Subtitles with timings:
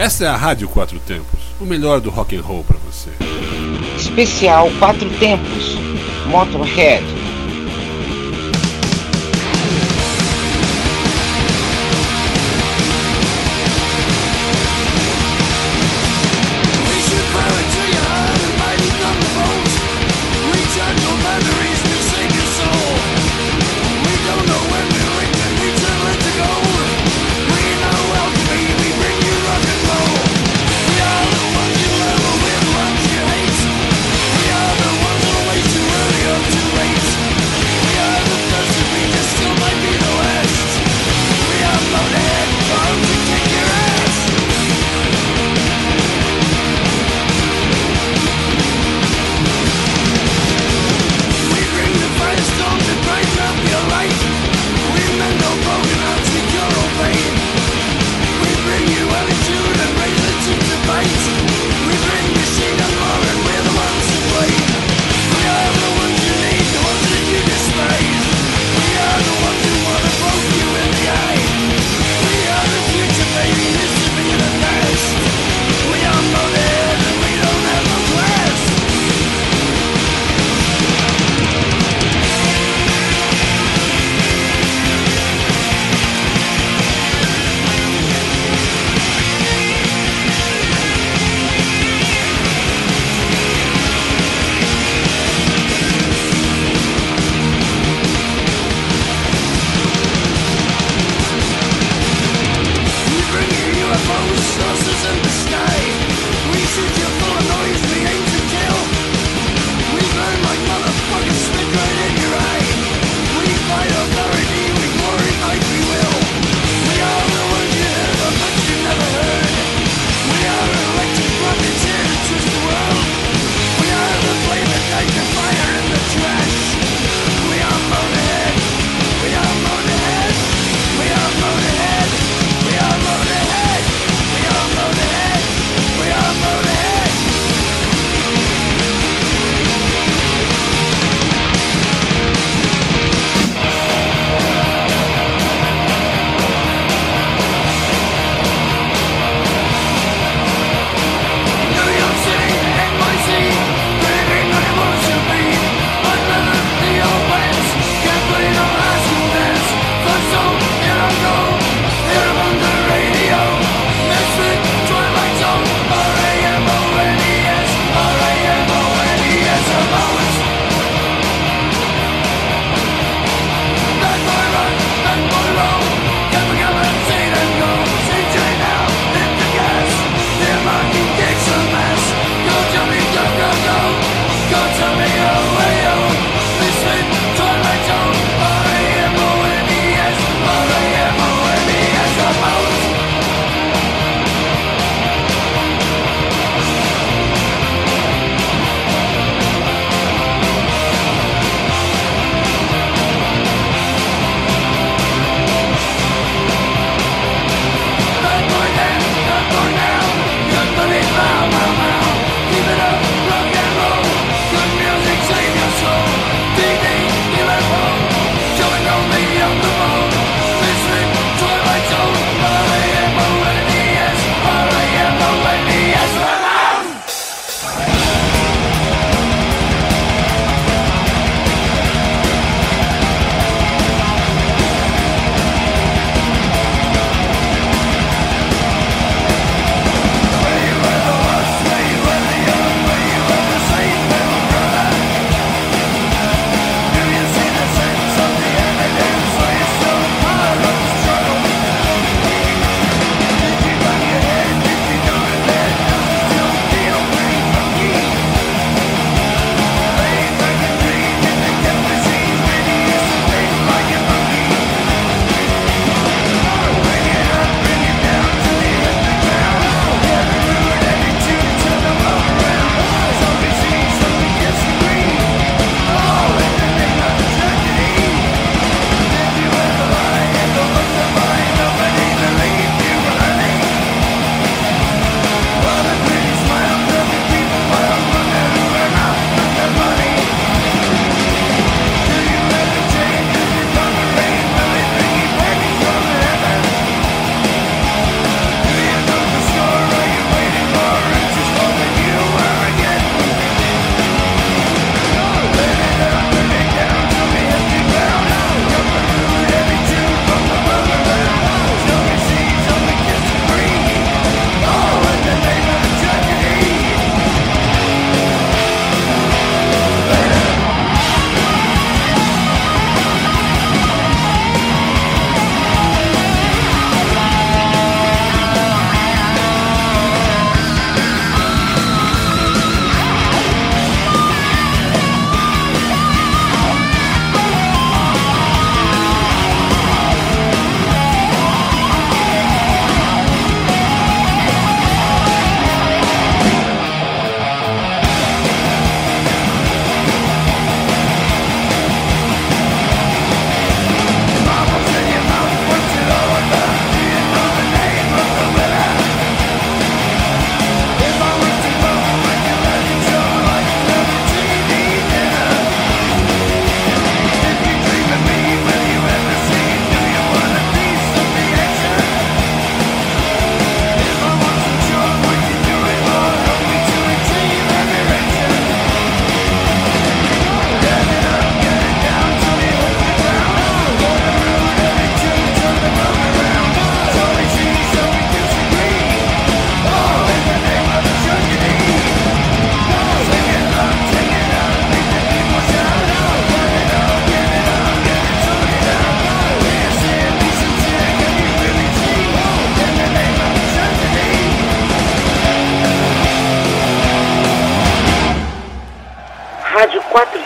[0.00, 3.10] Esta é a Rádio Quatro Tempos, o melhor do rock and roll para você.
[3.98, 5.74] Especial Quatro Tempos,
[6.26, 7.04] Motorhead.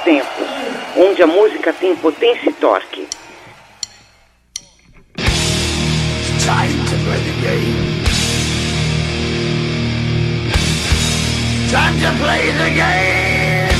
[0.05, 0.49] Tempos,
[0.97, 3.09] onde a música tem potência e torque.
[6.45, 8.05] Time to play the game.
[11.71, 13.75] Time to play the game.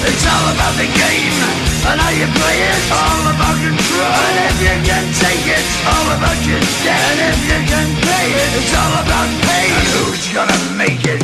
[0.04, 2.82] It's all about the game and how you play it.
[2.94, 4.14] All about control.
[4.14, 7.02] And if you can take it, all about your debt.
[7.12, 9.74] And if you can pay it, it's all about pain.
[9.74, 11.22] And who's gonna make it?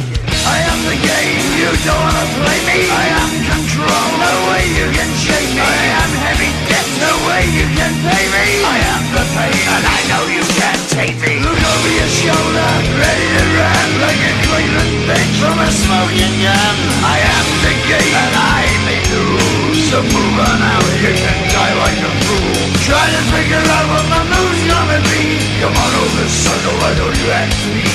[0.47, 1.45] I am the game.
[1.61, 2.79] You don't wanna play me.
[2.89, 4.07] I am control.
[4.17, 5.61] No way you can shake me.
[5.61, 6.66] I am heavy.
[6.97, 8.45] No way you can pay me.
[8.65, 11.37] I am the pain, and I know you can't take me.
[11.45, 16.75] Look over your shoulder, ready to run like a Cleveland bitch from a smoking gun.
[17.05, 19.93] I am the game, and I make may lose.
[19.93, 22.57] So move on out, you can die like a fool.
[22.81, 25.37] Try to figure out what my move's gonna be.
[25.61, 27.85] Come on over, sucker, why don't you ask me?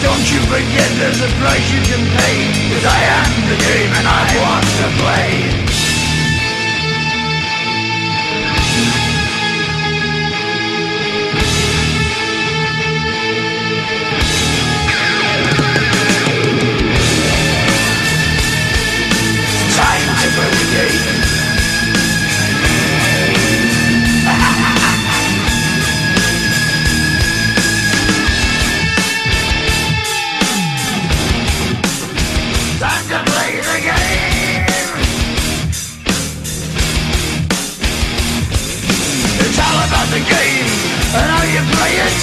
[0.00, 2.36] Don't you forget there's a price you can pay.
[2.72, 5.97] Cause I am the game and I want to play.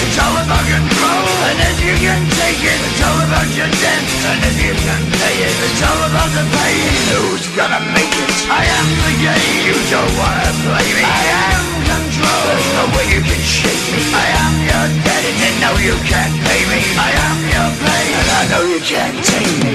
[0.06, 4.06] It's about control, and if you can take it, it's all about your debt.
[4.30, 6.94] And if you can pay it, it's all about the pain.
[7.10, 8.30] Who's gonna make it?
[8.46, 9.66] I am the game.
[9.66, 11.06] You don't wanna play me.
[11.10, 11.26] I
[11.58, 12.46] am control.
[12.54, 14.02] There's no way you can shake me.
[14.14, 16.82] I am your debt, and know you can't pay me.
[17.02, 19.74] I am your pain, and I know you can't take me.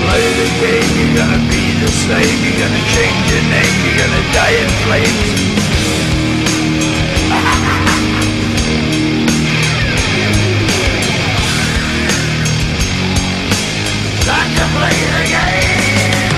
[0.00, 4.24] Play the game, you're gonna be the slave, you're gonna change your name, you're gonna
[4.34, 5.28] die in flames.
[14.26, 16.34] Time to play the game.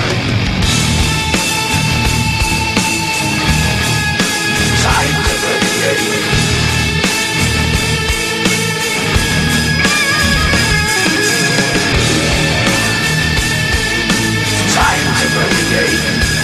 [4.83, 6.38] Time to play the game.
[15.69, 16.38] To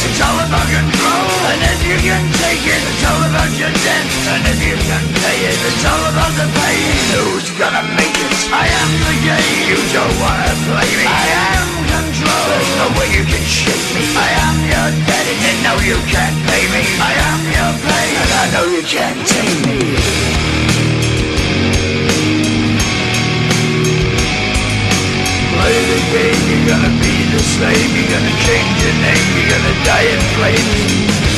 [0.00, 4.04] It's all about control, and if you can take it, it's all about your debt.
[4.32, 6.92] And if you can pay it, it's all about the pain.
[7.12, 8.32] Who's gonna make it?
[8.48, 9.60] I am the game.
[9.68, 11.04] You don't wanna play me.
[11.04, 12.44] I am control.
[12.48, 14.04] There's no way you can shake me.
[14.16, 16.82] I am your debt, and know you can't pay me.
[16.96, 19.89] I am your pain, and I know you can't take me.
[27.60, 31.29] Slave, you're gonna change your name, you're gonna die in flames.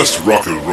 [0.00, 0.69] Just rock and roll.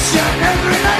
[0.00, 0.99] passion every night.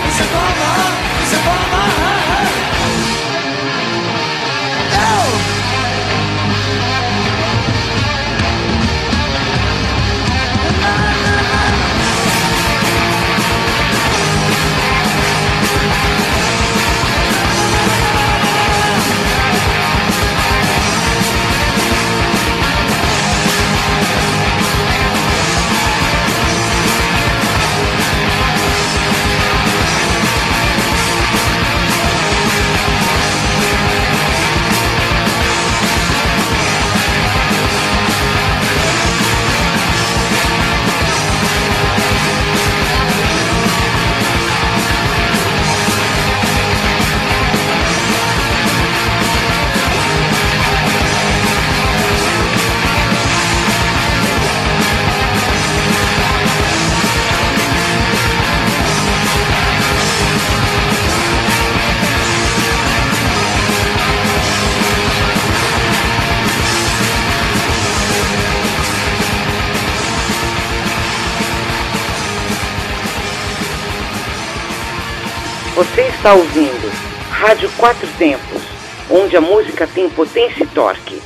[76.21, 76.91] está ouvindo
[77.31, 78.61] Rádio Quatro Tempos,
[79.09, 81.19] onde a música tem potência e torque.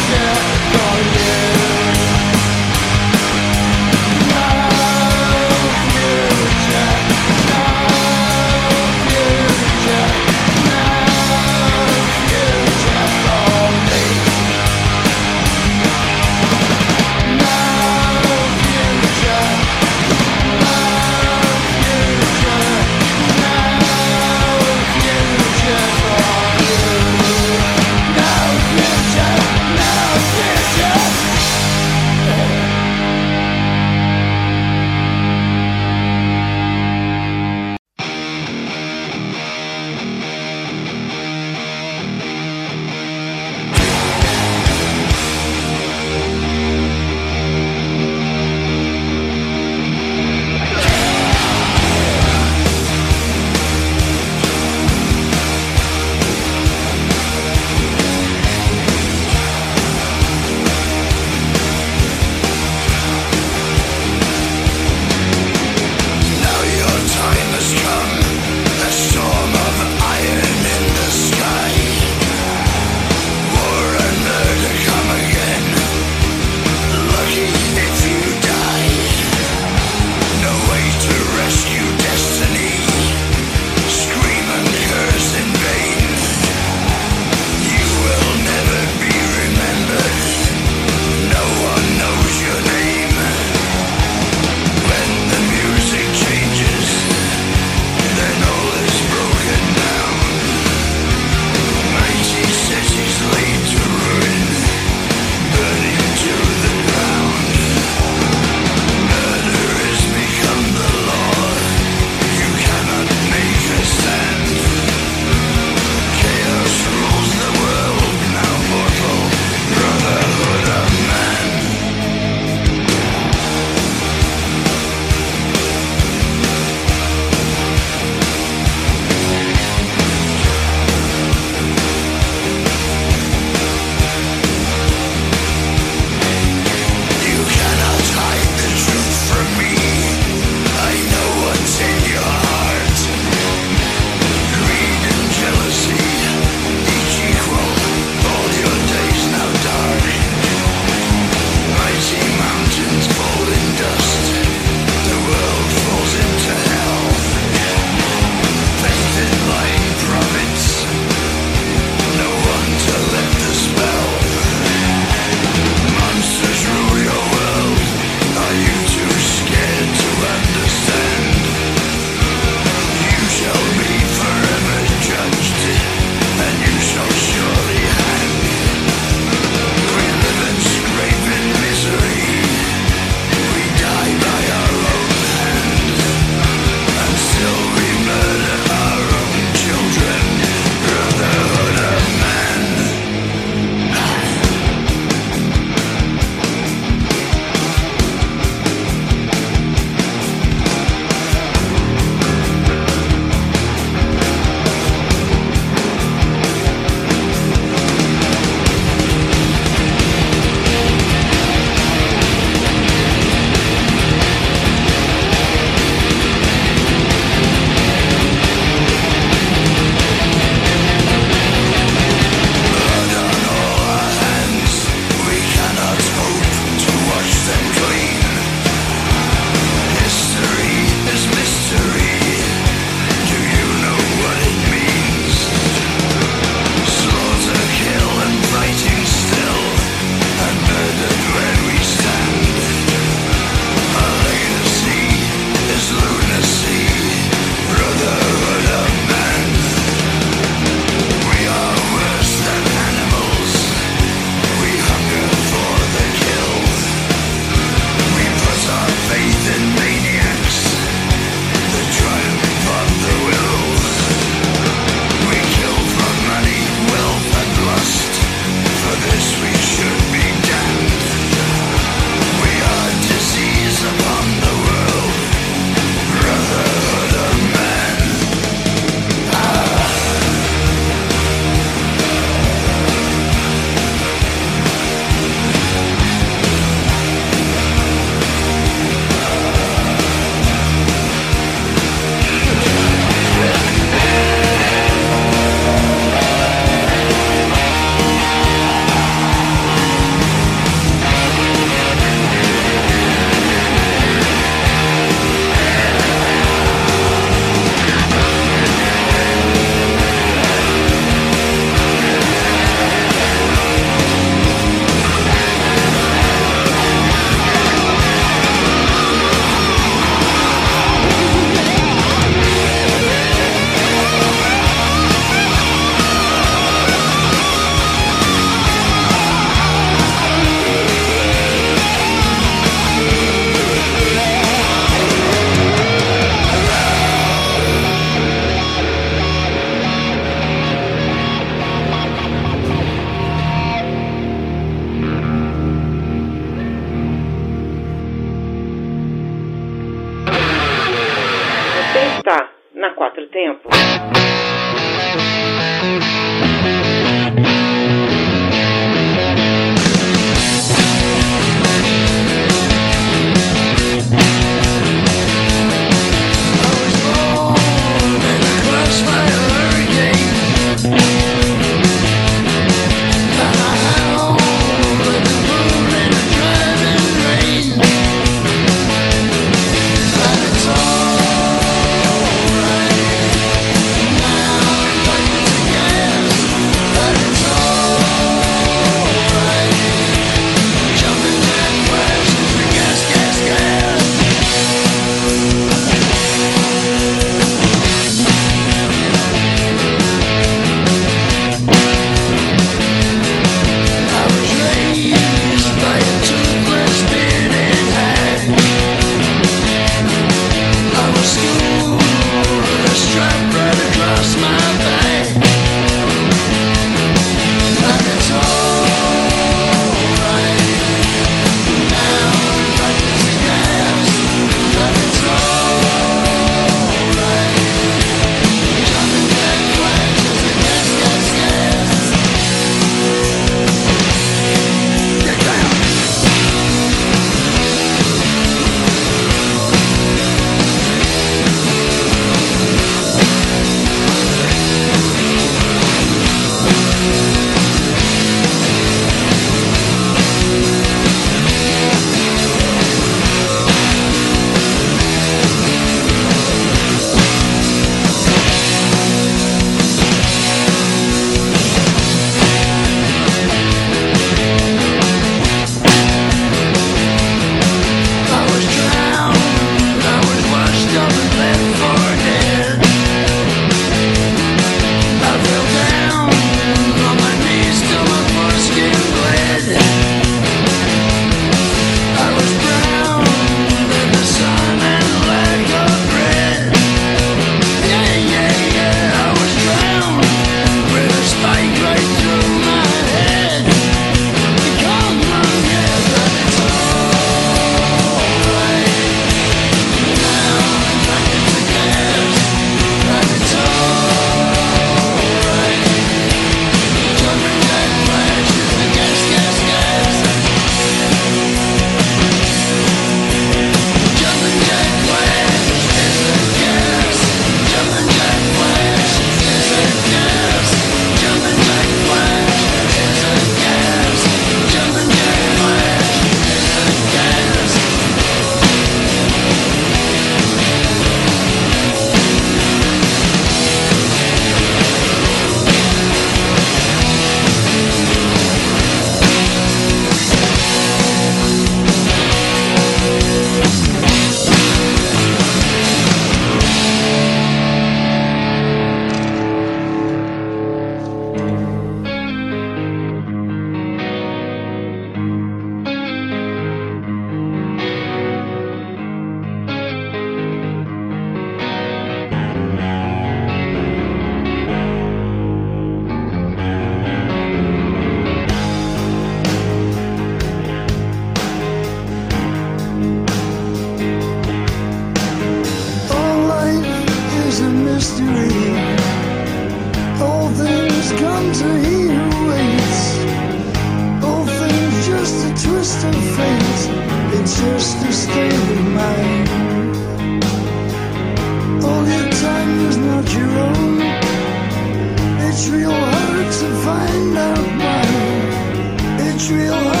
[599.49, 600.00] real.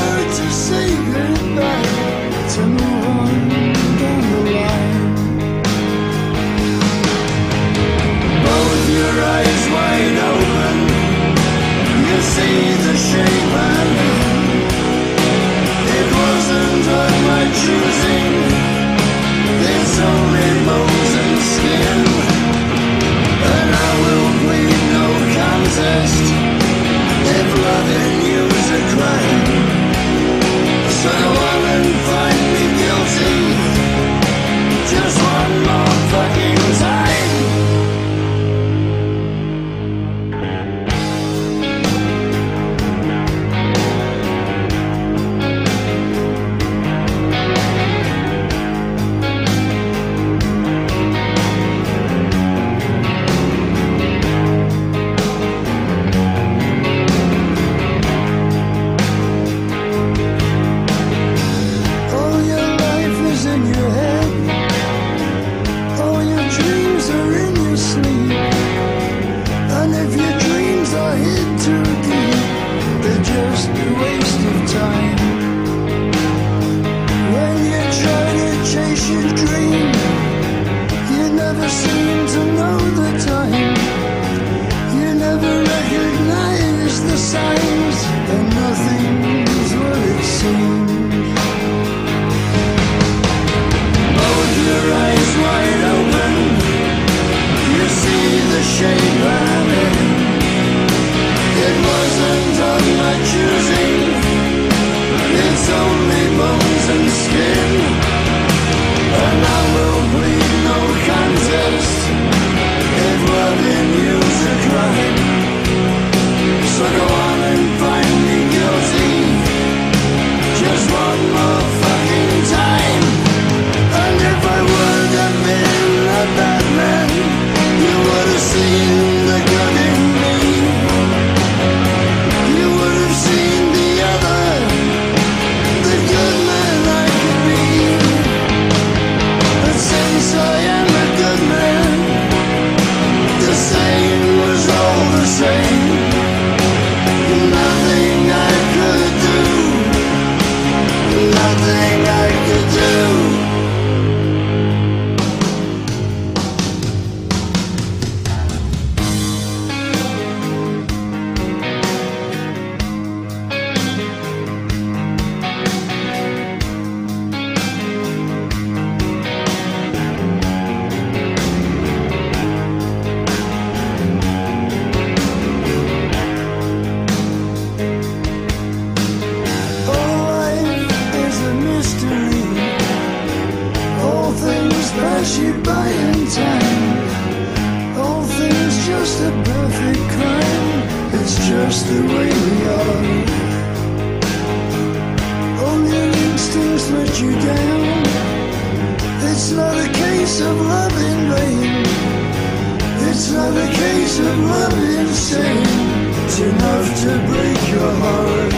[206.49, 208.53] enough to break your heart.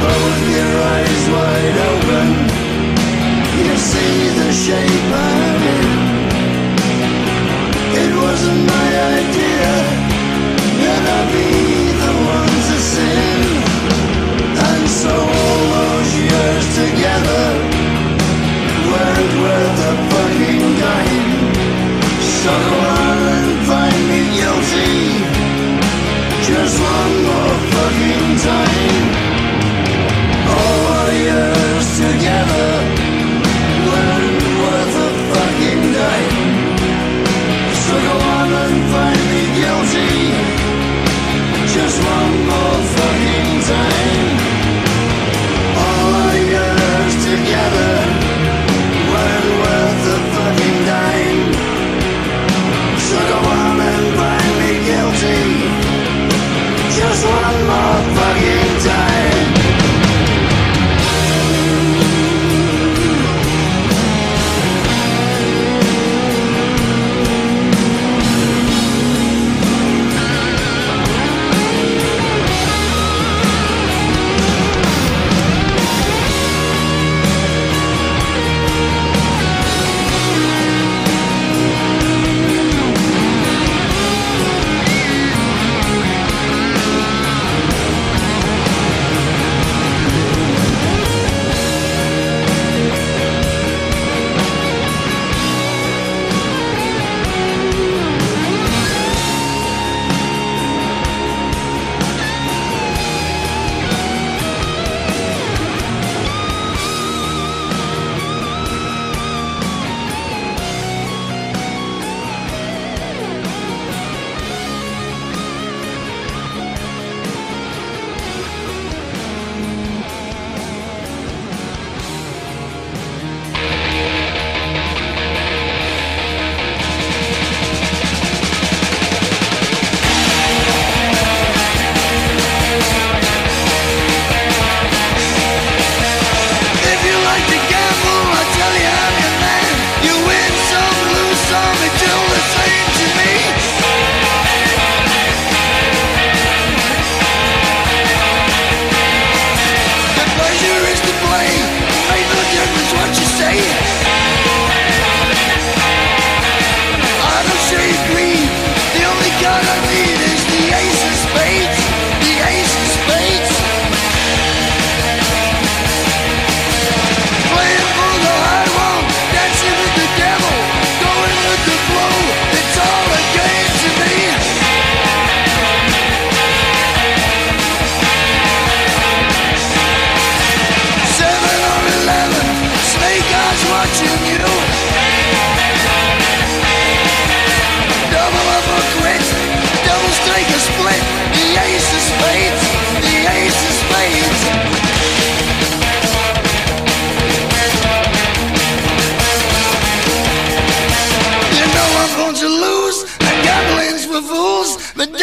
[0.00, 2.28] But with your eyes wide open,
[3.64, 5.88] you see the shape I'm in.
[8.02, 9.72] It wasn't my idea
[10.82, 11.50] that I'd be
[12.02, 13.40] the one to sin.
[14.68, 17.46] And so all those years together
[18.90, 21.30] weren't worth a fucking dime.
[22.40, 22.79] So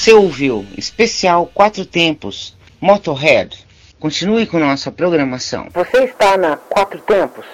[0.00, 3.54] Você ouviu especial Quatro Tempos, Motorhead.
[3.98, 5.68] Continue com nossa programação.
[5.74, 7.44] Você está na Quatro Tempos.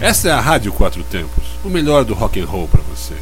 [0.00, 3.12] Essa é a Rádio Quatro Tempos, o melhor do rock and roll para você.